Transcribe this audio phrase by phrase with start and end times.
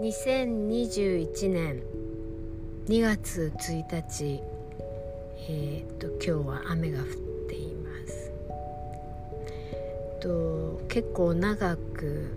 [0.00, 1.82] 2021年
[2.86, 4.40] 2月1日、
[5.48, 7.06] えー、と今日は雨が降っ
[7.48, 8.30] ています。
[10.20, 12.28] と結構長く、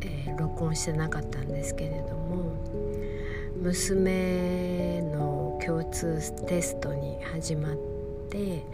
[0.00, 2.52] えー、録音してなかったんですけれども
[3.62, 7.76] 娘の共通テストに始まっ
[8.28, 8.64] て、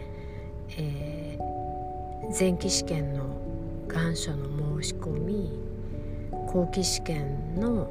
[0.79, 3.25] えー、前期試験の
[3.87, 5.69] 願書の申し込み
[6.51, 7.87] 後期試験の、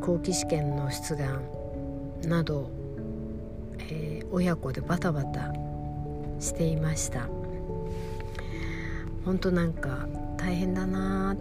[0.00, 1.42] 後期試験の出願
[2.24, 2.70] など、
[3.78, 5.52] えー、親子でバタバタ
[6.40, 7.28] していました。
[9.24, 11.36] 本当なんか大変だな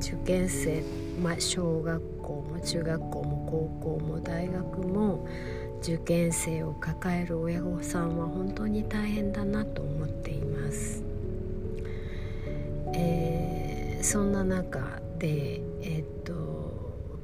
[0.00, 0.82] 受験生、
[1.22, 5.26] まあ、小学校も中学校も高校も大学も
[5.80, 11.04] 受験生を抱える親御さんは本当に大変だなと思っています。
[12.94, 16.32] えー、そんな中で、え、っと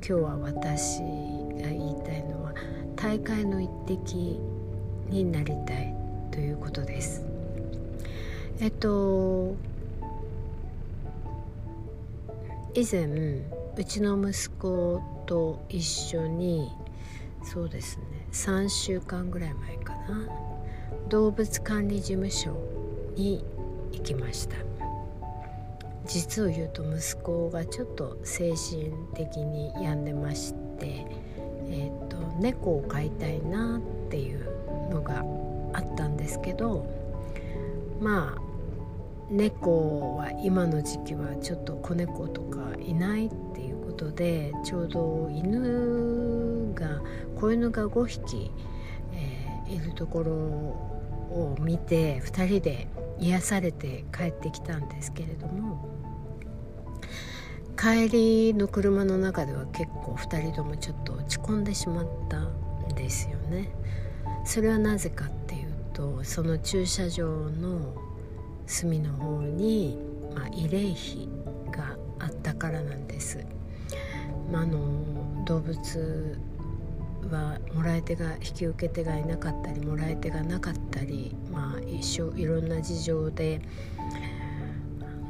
[0.06, 2.54] 今日は私が言いたいのは
[2.96, 4.40] 大会の一滴
[5.08, 5.94] になりたい
[6.30, 7.24] ということです。
[8.60, 9.56] えっと
[12.74, 13.06] 以前
[13.76, 16.70] うちの息子と一緒に
[17.42, 20.28] そうですね3週間ぐらい前かな
[21.08, 22.56] 動物管理事務所
[23.16, 23.44] に
[23.92, 24.69] 行きました
[26.06, 31.06] 実を言うと息子がちょっと精神的に病んでまして、
[31.68, 35.24] えーと、猫を飼いたいなっていうのが
[35.72, 36.86] あったんですけど
[38.00, 38.50] まあ
[39.30, 47.00] 猫は今の時期はちょっと子猫とかいないっていうことでちょうど犬が
[47.38, 48.50] 子犬が5匹、
[49.12, 52.88] えー、いるところを見て2人で
[53.20, 55.88] 癒されて帰ってきたんですけれども
[57.78, 63.70] 帰りの車の中では結構2人ともちょっと落ち込んでしまったんですよね。
[64.44, 67.94] それはなぜかっていうとその駐車場の
[68.66, 69.98] 隅の方に、
[70.34, 71.28] まあ、慰霊碑
[71.70, 73.44] があったからなんです。
[74.52, 76.38] まあ、あの動物
[77.28, 83.60] はもらい手が引き受け手がいなかったりもらい手がなかったり、まあ、一生いろんな事情で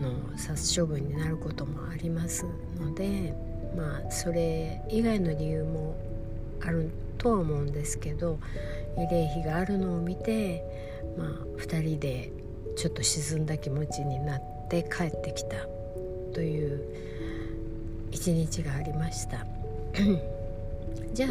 [0.01, 2.47] の殺処分になることもあります
[2.79, 3.35] ので
[3.77, 5.97] まあそれ以外の理由も
[6.63, 8.39] あるとは思うんですけど
[8.97, 10.65] 慰霊碑があるのを見て、
[11.19, 11.29] まあ、
[11.59, 12.33] 2人で
[12.77, 15.57] ちょっと沈んだ気持ちになって帰ってきた
[16.33, 16.83] という
[18.11, 19.47] 一日がありました。
[21.13, 21.31] じゃあ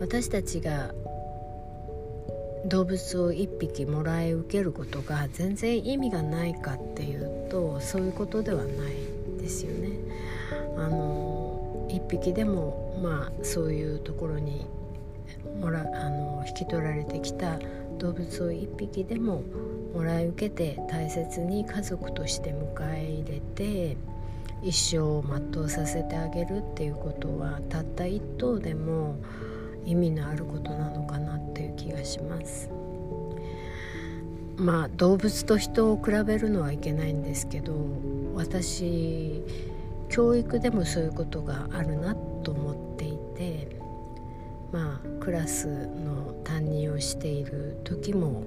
[0.00, 0.94] 私たちが
[2.66, 9.90] 動物を1匹もらい受けることが全然意味がないかっていうとそういうことではないですよね。
[10.76, 14.66] あの1匹でもまあそういうところに
[15.60, 17.58] もらあの引き取られてきた
[17.98, 19.42] 動物を1匹でも
[19.94, 23.96] もらい受けて大切に家族として迎え入れて
[24.62, 29.16] 一生を全うさせてあげるっていうことはたった一頭でも
[29.84, 32.70] 意味のあることなのかなっていう気がします。
[34.56, 37.72] まあ動物と人を比べるのはいけないんですけど
[38.34, 39.42] 私
[40.10, 43.68] 教育でもそういうことがあるなと思っていて
[44.70, 48.42] まあクラスの担任をしている時も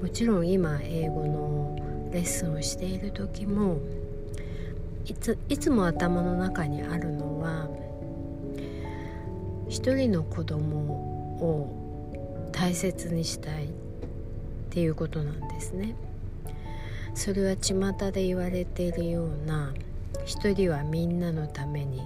[0.00, 1.76] もちろん今英語の
[2.12, 3.78] レッスンをしている時も
[5.06, 7.68] いついつも頭の中にあるのは
[9.68, 10.68] 一人の子供
[11.40, 13.68] を大切にしたいっ
[14.70, 15.94] ていうことなんですね。
[17.14, 19.72] それは巷で言われているような
[20.24, 22.02] 一人はみんなのために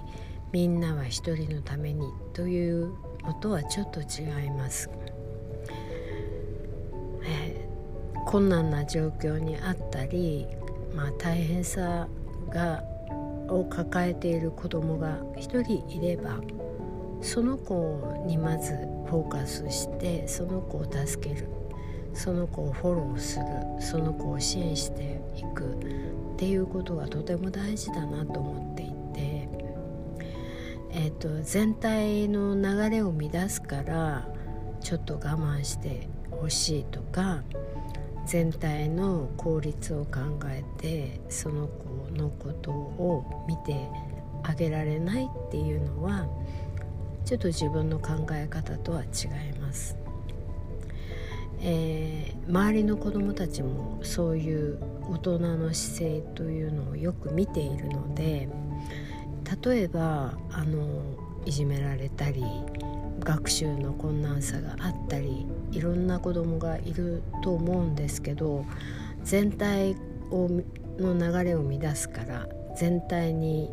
[0.51, 4.89] みんなは一人のためにというのとはちょっと違います。
[7.23, 10.47] えー、困難な状況にあったり、
[10.95, 12.07] まあ、大変さ
[12.49, 12.83] が
[13.51, 16.39] を抱えている子供が一人いれば
[17.21, 18.73] その子にまず
[19.05, 21.47] フォーカスしてその子を助ける。
[22.13, 23.45] その子をフォローする。
[23.79, 25.63] その子を支援していく。
[26.33, 29.49] っていうことがとても大事だなと思っていて、
[30.89, 34.27] えーと、全体の流れを乱すから
[34.81, 37.43] ちょっと我慢してほしいとか
[38.25, 43.89] 全体の効率を考えてその子のことを見て
[44.43, 46.27] あげられないっていうのは
[47.25, 49.97] ちょっと自分の考え方とは違います。
[51.63, 54.79] えー、周りの子どもたちもそういう
[55.11, 58.49] 大人の姿勢というのをよく見ているので
[59.63, 61.03] 例えばあの
[61.45, 62.43] いじめられたり
[63.21, 68.65] 学習の困難さがあったりいろんな子どもがいると思うんですけど
[69.23, 69.95] 全体
[70.31, 70.49] を
[70.97, 72.47] の流れを乱すから
[72.77, 73.69] 全体に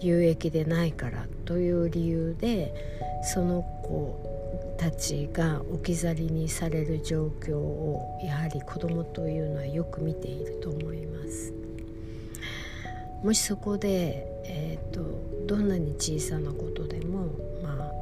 [0.00, 2.74] 有益でないからという理由で
[3.34, 11.52] その子たちが置き去りにされる状況をやはり子どもというのはよく見ていると思います。
[13.22, 15.02] もしそこで、えーと、
[15.46, 17.28] どんなに小さなことでも、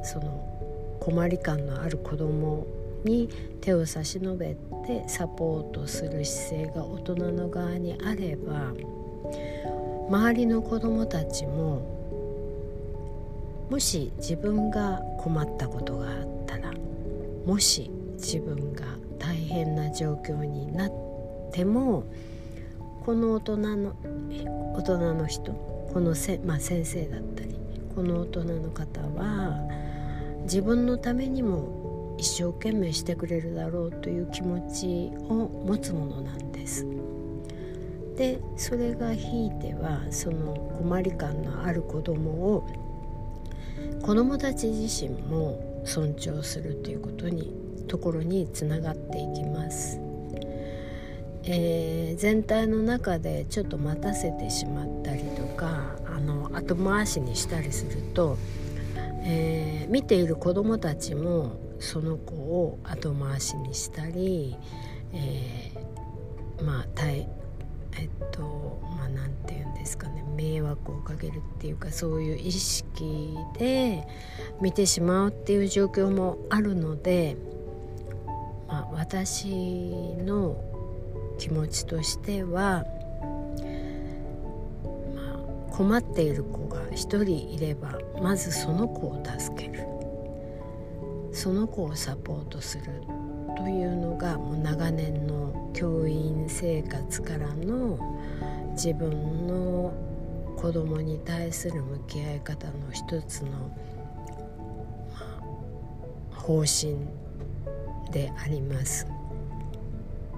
[0.03, 2.65] その困り感のある子ども
[3.03, 3.29] に
[3.61, 4.55] 手を差し伸べ
[4.85, 8.73] てサポートする姿勢が大人の側にあれば
[10.09, 11.99] 周りの子どもたちも
[13.69, 16.73] もし自分が困ったことがあったら
[17.45, 18.85] もし自分が
[19.19, 20.91] 大変な状況になっ
[21.51, 22.03] ても
[23.05, 23.95] この大人の
[24.73, 25.53] 大人の人
[25.93, 27.55] このせ、まあ、先生だったり
[27.95, 29.59] この大人の方は
[30.49, 36.87] 自分のためにも一生懸命してくれるだろうという気持ちを持つものなんです。
[38.17, 42.67] でそれがひいてはその困り感のある子供を
[44.01, 47.53] 子どもたち自身も尊重するということに
[47.87, 49.99] ところにつながっていきます。
[51.43, 58.37] えー、全体の中でちょっと待たせてしまったりとかあの後回しにしたりすると、
[59.21, 64.57] えー、見ている子どもたちもその子を後回しにしたり、
[65.13, 66.85] えー、まあ
[67.99, 74.07] えっとまあ何て言うんですかね迷惑をかけるっていうかそういう意識で
[74.61, 77.35] 見てしまうっていう状況もあるので、
[78.67, 79.47] まあ、私
[80.17, 80.63] の
[81.37, 82.85] 気持ちとしては、
[85.15, 85.21] ま
[85.69, 89.85] あ、困っている子が一人いればまずその子を助ける。
[91.31, 92.85] その子をサポートする
[93.55, 97.99] というのがもう長年の教員生活からの
[98.71, 99.93] 自分の
[100.57, 103.49] 子供に対する向き合い方の一つの、
[106.31, 106.97] 方針
[108.11, 109.05] であります。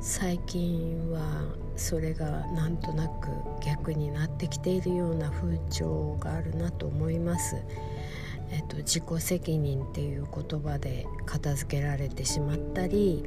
[0.01, 1.19] 最近は
[1.81, 3.29] それがなんとなく
[3.65, 7.55] 逆になってきているような風潮があるなと思います。
[8.51, 13.23] えっと、自己責任っていう言葉で片付けられてしまったり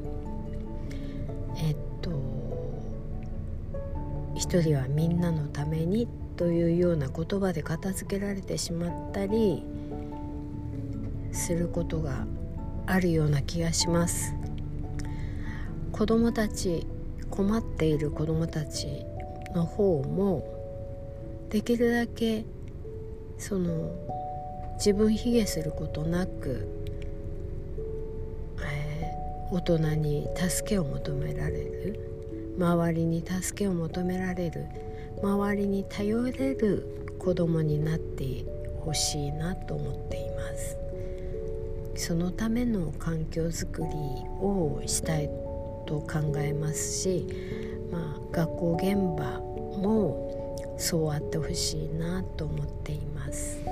[1.56, 2.10] えっと
[4.34, 9.62] 一人はみんなのためにというような言葉で片付けられてしまったり
[11.32, 12.26] することが
[12.86, 14.34] あるような気がします
[15.90, 16.86] 子どもたち
[17.34, 19.04] 困っている子どもたち
[19.56, 20.46] の方も
[21.50, 22.44] できるだけ
[23.38, 23.90] その
[24.76, 26.68] 自分卑下することなく、
[28.62, 34.66] えー、大人に助けを求められる周りに助けを求められる
[35.20, 38.44] 周りに頼れる子供になって
[38.78, 40.76] ほしいなと思っています。
[41.96, 43.88] そのための環境づくり
[44.40, 45.30] をしたい
[45.86, 47.26] と考えますし、
[47.90, 49.40] まあ、学校現場
[49.78, 53.62] もそうあってほしいなと思っています。